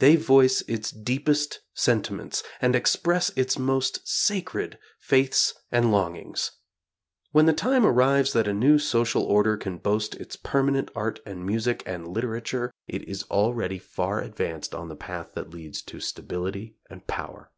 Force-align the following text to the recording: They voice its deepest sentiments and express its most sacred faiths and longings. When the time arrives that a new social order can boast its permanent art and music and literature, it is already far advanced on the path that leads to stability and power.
They 0.00 0.16
voice 0.16 0.60
its 0.68 0.90
deepest 0.90 1.60
sentiments 1.72 2.42
and 2.60 2.76
express 2.76 3.30
its 3.36 3.58
most 3.58 4.06
sacred 4.06 4.78
faiths 4.98 5.54
and 5.70 5.90
longings. 5.90 6.50
When 7.30 7.46
the 7.46 7.54
time 7.54 7.86
arrives 7.86 8.34
that 8.34 8.46
a 8.46 8.52
new 8.52 8.78
social 8.78 9.22
order 9.22 9.56
can 9.56 9.78
boast 9.78 10.14
its 10.16 10.36
permanent 10.36 10.90
art 10.94 11.20
and 11.24 11.46
music 11.46 11.82
and 11.86 12.06
literature, 12.06 12.70
it 12.86 13.08
is 13.08 13.22
already 13.30 13.78
far 13.78 14.20
advanced 14.20 14.74
on 14.74 14.90
the 14.90 14.94
path 14.94 15.32
that 15.32 15.48
leads 15.54 15.80
to 15.84 16.00
stability 16.00 16.76
and 16.90 17.06
power. 17.06 17.50